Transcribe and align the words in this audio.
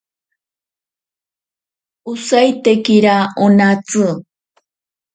Osaitekira 2.13 3.15
onatsi. 3.49 4.07